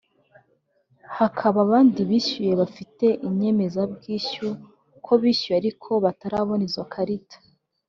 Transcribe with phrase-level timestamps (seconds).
[1.17, 7.37] hakaba abandi bishyuye bafite inyemezabwishyu [borderaux] ko bishyuye ariko batarabona izo karita